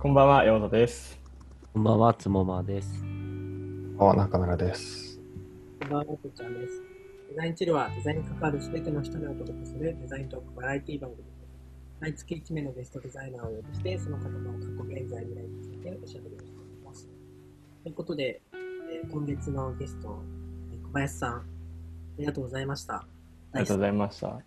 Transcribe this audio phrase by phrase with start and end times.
[0.00, 1.20] こんばんは、ヨードです。
[1.74, 3.04] こんばんは、つもまです。
[3.98, 5.20] あ、中村です。
[5.78, 6.82] こんばんは、とちゃんです。
[7.28, 11.36] デザインチルはデザインに関わるすべての人にお届けするデザイントークバラエティ番組です。
[12.00, 17.06] 毎月1名のゲストデザイナーをお呼びして、その方の過去、現在、未来についておしゃべりをしていきます。
[17.82, 20.18] ということで、えー今月のゲスト、
[20.72, 21.44] えー小林さん、あ
[22.16, 22.94] りがとうございました。
[22.94, 23.06] あ
[23.52, 24.28] りがとうございました。
[24.28, 24.42] あ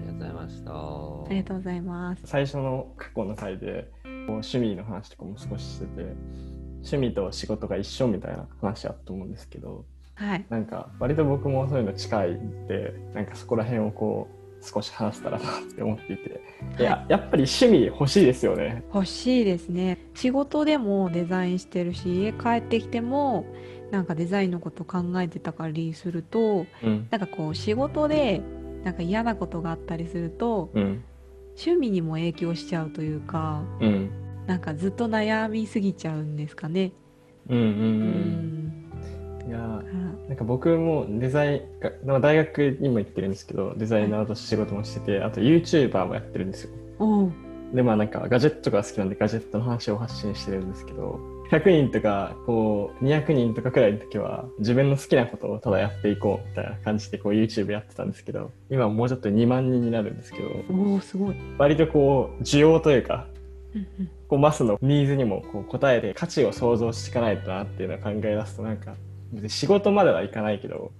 [0.00, 0.72] りがとうございました。
[0.72, 2.22] ありがとうございます。
[2.24, 3.92] 最初の過去の回で、
[4.32, 6.14] 趣味の話とかも少ししてて、
[6.78, 10.44] 趣味と仕事が一緒みたいな話あったと思うんですけど、はい。
[10.48, 16.40] なんか割と僕もそういうの近いんで、なんかそこら辺をこう、少し話せたらなって思っていて、
[16.78, 18.82] いや、やっぱり趣味欲しいですよね。
[18.92, 19.98] 欲しいですね。
[20.14, 23.46] 仕事でもデザインしてるし、家帰ってきても、
[23.92, 27.06] なんかデザインのこと考えてたりすると、うん。
[27.10, 28.42] なんかこう仕事で
[28.84, 31.04] なんか嫌なことがあったりすると、うん。
[31.58, 34.10] 趣味にも影響しちゃうというか、うん。
[34.46, 36.92] なんかずっと悩みすぎちゃうんですかね。
[37.48, 37.58] うん。
[37.58, 37.64] うん。
[37.64, 39.42] ううん。
[39.44, 39.48] ん。
[39.48, 39.82] いやあ
[40.28, 47.32] なんか僕もデザイン大学にも行ってるんですけど、デザイナーとして仕事もしてて、あと YouTuber もやってるんですよ。
[47.72, 51.18] で、まあなんかガジェットが好きなんでガジェットの話を発信してるんですけど、
[51.50, 61.36] 100人とか、こう、200人とかくらいの時は、自分の好きなことをただやっていこうみたいな感じでこう YouTube やってたんですけど、今はもうちょっと2万人になるんですけど、おうすごい。
[61.56, 63.26] 割とこう、需要というか、
[64.28, 68.94] こうマスのニーズにもこう応えて価値を創造していかないとなっていうのを考え出すとなんか
[69.46, 70.92] 仕事まではいかないけど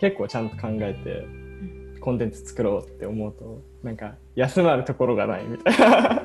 [0.00, 6.22] 結構ちゃんと考えてコンテンツ作ろうって思うとなんか休まるところがないみたいな。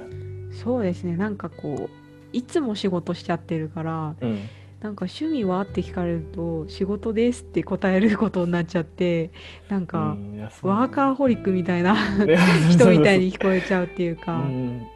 [0.52, 1.16] そうですね。
[1.16, 4.40] なんかこういつも仕事しちゃってるから、うん。
[4.82, 9.30] なんか趣味はって聞かれると仕事ですって答えることになっちゃって
[9.68, 10.16] なんか
[10.62, 12.38] ワーカーホリックみたいなね
[12.70, 14.88] 人みたいに聞こえちゃうっていううかん。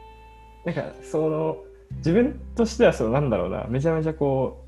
[0.64, 1.58] なんかその
[1.98, 3.66] 自分としてはそうなんだろうな。
[3.68, 4.66] めちゃめちゃこ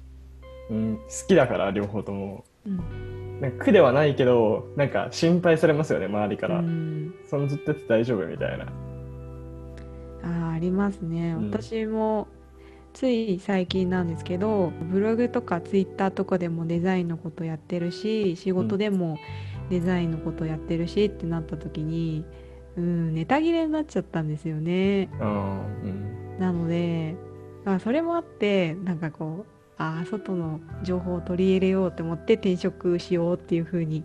[0.70, 2.44] う、うん、好きだから両方とも。
[2.66, 3.40] うん。
[3.40, 7.16] なんか苦ではないけどなんか心配されますよね周りから、うん。
[7.30, 8.66] そのずっとやって大丈夫みたいな。
[10.24, 11.36] あーありますね。
[11.38, 11.52] うん。
[11.52, 12.28] 私も
[12.96, 19.18] つい最近なんですけどブログとかツイッターとかでもデザインのことやってるし仕事でも
[19.70, 22.24] デザインのことやってるしってなった時に
[22.78, 25.10] うんネタ切れになっちゃったんですよね。
[25.20, 26.40] うん。
[26.40, 27.16] なので、
[27.64, 34.04] まあ、それもあってなんかこうあー外の情報を取り入れようと思って転職しようっていう風に、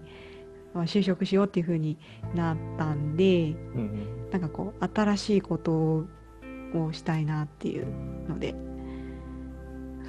[0.75, 1.99] まあ、就職しようっていう風に
[2.35, 4.31] なったんでうん。
[4.31, 7.87] なんかこう新しいことをしたいなっていう
[8.29, 8.55] ので、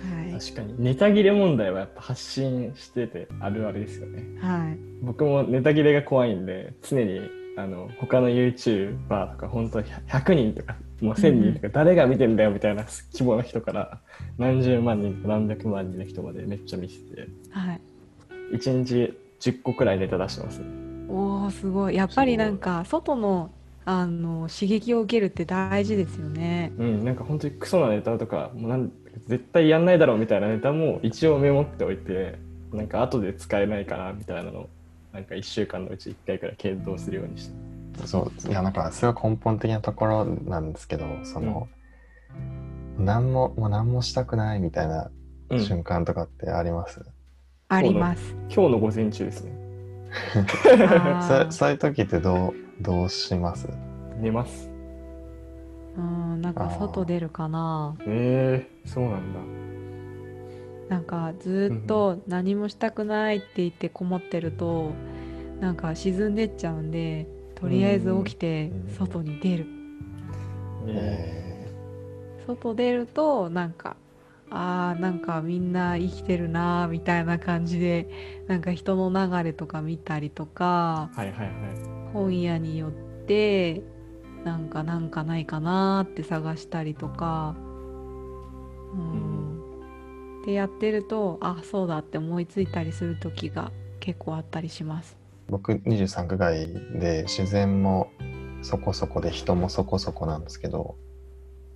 [0.01, 0.39] はい。
[0.39, 4.23] 確かにネタ切れ問題はやっぱ発信しててあるあるですよね。
[4.39, 4.77] はい。
[5.01, 7.21] 僕もネタ切れが怖いんで常に
[7.57, 13.99] あの他の YouTuber とか本当100人とかもう1000人とか誰が見てんだよみたいな規模の人から
[14.37, 17.81] 何十万人とか何百万人の人までめっちゃ見せてはい。
[18.53, 20.65] 1日10個くらいネタ出してますね。
[21.09, 21.95] おーすごい。
[21.95, 23.51] やっぱりなんか外の
[23.85, 26.71] あの刺激を受けるって大事ですよね。
[26.77, 28.91] うんなんか本当にクソなネタとかもうなん
[29.27, 32.37] 絶対やんないだろうみたいなネタも一応メモっておいて
[32.71, 34.69] なんか後で使えないかなみたいなのを
[35.13, 37.71] なんか1週間のうち1回くらい検討するようにして。
[38.05, 41.67] そう、いや、なんか、それは根本的なところなんですけど、その、
[42.97, 45.11] 何も、もう何もしたくないみたいな
[45.49, 47.01] うん瞬間とかってあります、
[47.67, 48.35] あります。
[48.49, 49.51] 今日の午前中ですね。
[50.87, 53.67] あ そ そういう時ってどう、どうします？
[54.19, 54.69] 寝ます。
[55.97, 56.01] ーう
[56.37, 57.95] んなんか外出るかな？
[58.07, 59.39] えー、そうなんだ。
[60.95, 64.91] なんかずっと何もしたくないって言ってこもってると
[65.61, 69.65] なんか沈んでっちゃうんでとりあえず起きてうん外に出る。
[70.87, 71.71] ええ
[72.47, 73.95] 外出るとなんか
[74.49, 78.09] あーなんかみんな生きてるなーみたいな感じで
[78.47, 81.09] なんか人の流れとか見たりとか。
[81.13, 83.81] ー、はいはいはい本屋によって
[84.43, 87.55] なんかなんかないかなって探したりとか。
[88.93, 89.61] うん。
[90.45, 95.17] でやってるとあそうだって思いついたりする時が結構あったりします。
[95.49, 96.67] 僕23区外
[96.99, 98.09] で自然も
[98.61, 100.95] そこそこで人もそこそこなんですけど。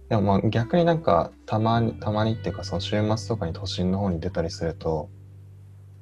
[0.09, 5.09] でもまあ逆になんかたまにたまにっていうかその週末とかに都心の方に出たりすると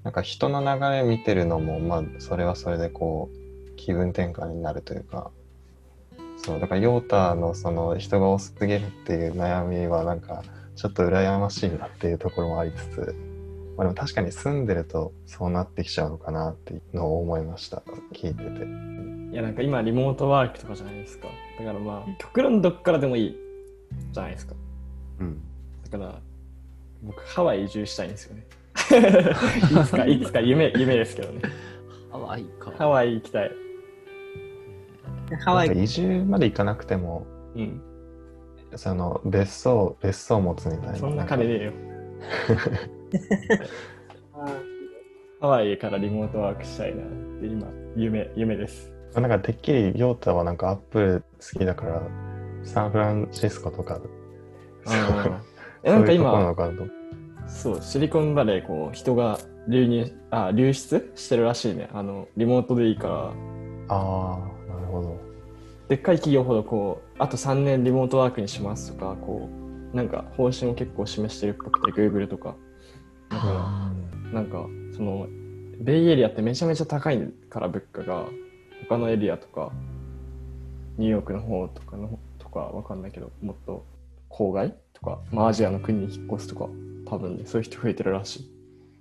[0.04, 3.43] なんか人の流れ見てるのもまあそれはそれでこう
[3.84, 5.32] 気分転換になるというか
[6.38, 10.44] そうだからヨータのその人が多すぎるっていう悩みはなんか
[10.76, 13.16] ちょっと羨ましいなっていうところもありつつ、
[13.78, 17.84] まあ、でも確かに住んでるとそうなってきちゃうのかなっていうのを思いました
[18.14, 21.28] 聞いてていやなんか今リモートワークとかじゃないですか
[21.60, 23.38] だからまあ極論どっからでもいい
[24.12, 24.56] じゃないですか
[25.20, 25.42] ううん。
[25.90, 26.20] だから、
[27.02, 28.46] 僕、ハワイ移住したいんですよね。
[29.82, 31.42] いつか、いつか夢、夢ですけどね。
[32.12, 32.72] ハワイか。
[32.78, 33.52] ハワイ行きたい。
[35.38, 37.26] でハワイ移住まで行かなくても、
[37.56, 37.82] うん。
[38.76, 40.96] その別荘、別荘持つみたいな。
[40.96, 41.74] そんな金ねえよ。
[44.34, 44.48] あ
[45.42, 47.08] ハワイからリモートワークしたいなっ
[47.42, 48.94] て今、夢、夢です。
[49.14, 52.02] なんかてっきり、ヨータはなんかアップル好きだから、
[52.64, 54.00] サンフランシスコとか、
[55.84, 56.56] えなんか今。
[57.46, 59.38] そう、シリコンバレー、こう、人が
[59.68, 61.90] 流入、あ、流出してるらしいね。
[61.94, 63.16] あの、リモートでいいから、
[63.90, 64.53] ああ、
[64.94, 65.18] ほど。
[65.90, 69.50] でっかい企業ほど、こう、あと3年リモートワークにしますとか、こ
[69.94, 72.56] う、なんか方針を結構示してるっぽくて、Google とか。
[73.30, 73.92] だか
[74.32, 75.28] ら、なんか、その、
[75.80, 77.20] ベイエリアってめちゃめちゃ高い
[77.50, 78.26] から、物価が、
[78.88, 79.72] 他のエリアとか、
[80.98, 83.86] ニューヨークの方とかの、とかわかんないけど、もっと
[84.30, 86.70] 郊外とか、まあアジアの国に引っ越すとか、
[87.06, 88.53] 多分ね、そういう人増えてるらしい。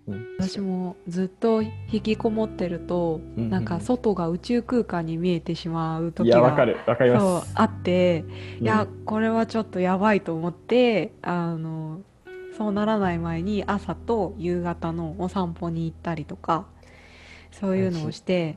[0.09, 3.45] うん、私もずっと引きこもってると、うん。
[3.45, 7.45] うんなんか外が宇宙空間に見えてしまうい時が。
[7.55, 8.25] あって、
[8.59, 8.65] うん。
[8.65, 12.01] いやこれはちょっとやばいと思ってあの
[12.57, 16.67] そうならない前に朝と夕方のお散歩に行ったりとか
[17.51, 18.57] そういうのをして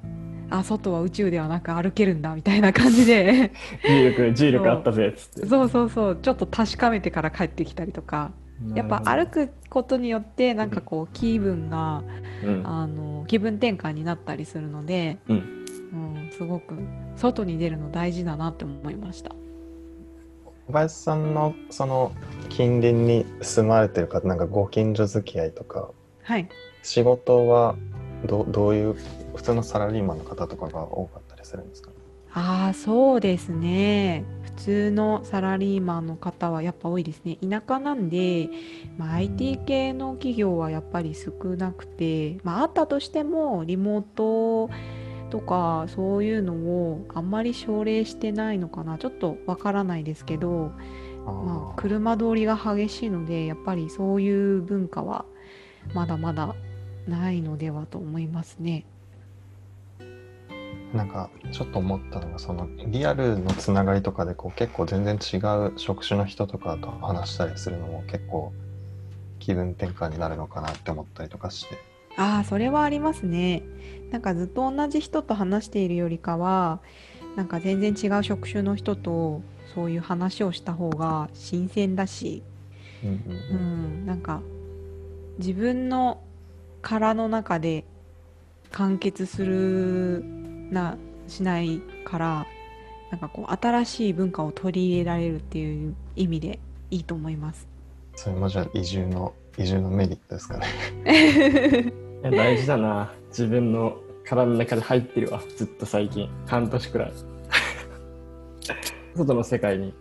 [0.50, 3.52] あ外は宇宙ではなく歩けるんだみたいな感じで。
[3.84, 5.48] 重力、重力あったぜ、つって。
[5.48, 8.32] そうそうそうちょっと確かめてから帰ってきたりとか
[8.74, 12.04] やっぱ歩くことによってなんかこう気分が
[12.44, 15.66] うん、あの気分転換になったりするので、うん。
[15.94, 15.98] う
[16.28, 16.76] ん、すごく
[17.16, 19.32] 外に出るの大事だなって思いました。
[20.68, 22.12] 小林さんのその
[22.50, 25.90] 近隣に住まれてる方、なんかご近所付き合いとか、
[26.24, 26.50] はい。
[26.84, 27.76] 仕事は
[28.26, 28.96] どどういう、
[29.36, 31.92] 普通のサラリーマンの方とかが多かったりするんですか？
[32.34, 34.26] ああそうですね。
[34.44, 37.38] 普通のサラリーマンの方はやっぱ多いですね。
[37.48, 38.50] 田舎なんで、
[38.98, 44.70] まあ、IT 系の企業はやっぱり少なくて、まあ、あったとしてもリモート
[45.30, 48.98] とかそういうのをあんまり奨励してないのかな。
[48.98, 50.72] ちょっとわからないですけど、
[51.26, 55.26] まあ、車通りが激しいのでやっぱりそういう文化は
[55.94, 56.56] まだまだ
[57.08, 58.86] ないのではと思いますね。
[60.96, 68.54] なんかちょっと思ったのがそのリアルのつながりとかでこう結構全然違う職種の人とかと話したりするのも結構
[69.40, 71.78] 気分転換になるのかなって思ったりとかして
[72.18, 73.64] ああ、それはありますね。
[74.12, 76.80] なんかずっと同じ人と話しているよりかは、
[77.36, 79.42] なんか全然違う職種の人と
[79.74, 82.42] そういう話をした方が新鮮だし、
[83.04, 84.42] うんうんなんか
[85.38, 86.22] 自分の
[86.82, 87.84] 殻の中で
[88.72, 90.24] 完結する
[90.72, 90.98] な、
[91.28, 92.48] しないから、
[93.12, 96.60] なんかこう新しい文化を取り入れられるっていう意味で
[96.92, 97.68] いいと思います。
[98.16, 100.68] それもじゃあ移住の移住のメリットですかね
[102.24, 103.14] いや大事だな。
[103.30, 105.42] 自分の体の中で入ってるわ。
[105.56, 106.30] ずっと最近。
[106.46, 107.14] 半年くらい。
[109.16, 109.94] 外の世界に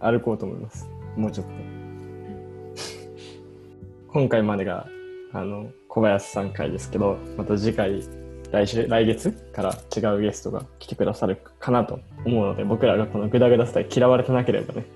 [0.00, 0.88] 歩こうと思います。
[1.16, 1.52] もうちょっと。
[4.12, 4.88] 今回までが、
[5.32, 8.02] あの、小林さん回ですけど、また次回、
[8.52, 14.86] 来週、来月から違うゲストが来てくださるかなと思うので、僕らがこのグダグダスタイル嫌われてなければね。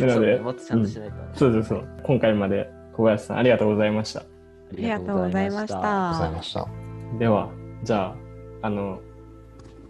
[0.00, 1.14] なのでそうね、もっとちゃんとしないと。
[1.34, 1.88] そうそうそう。
[2.04, 4.20] 今回まで小林さんありがとうございました。
[4.20, 6.30] あありがとうございましありがとうごたざい。
[6.30, 6.68] ました
[7.18, 7.50] では、
[7.82, 8.14] じゃ
[8.62, 9.00] あ、あの、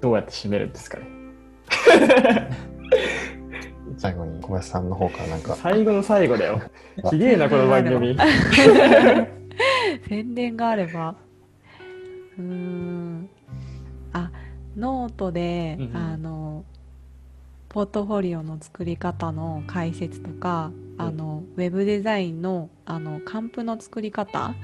[0.01, 1.07] どうやって締めるんですかね。
[3.99, 6.61] 最後に小林さんの方からなんか最後の最後だよ。
[7.11, 8.17] ひげえな、この番組。
[10.09, 11.15] 宣伝があれば
[12.39, 13.29] うーん。
[14.13, 14.31] あ
[14.77, 15.97] ノートで、うんうん。
[15.97, 16.65] あの
[17.69, 24.55] ポートフォリオの作り方の解説とか、うんあのウェブデザインのあの還付の作り方。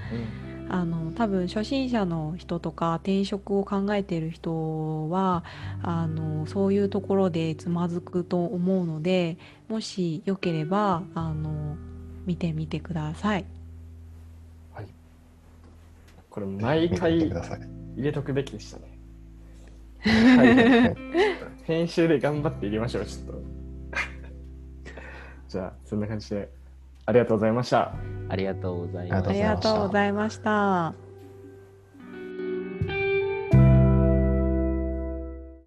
[0.70, 5.42] あの多分初心者の人とか転職を考えている人は
[5.82, 9.38] あのそういうところでつまずくと思うので
[9.70, 11.78] もしよければあの
[12.26, 13.46] 見てみてください。
[16.38, 17.32] これ、毎回入
[17.96, 18.98] れとくべきでしたね。
[20.04, 20.96] はい
[21.64, 23.42] 編集で頑張って入れましょう、ちょっと。
[25.48, 26.48] じゃあ、そんな感じで、
[27.04, 27.92] ありがとうございました。
[28.28, 31.07] ありがとうございましたありがとうございました。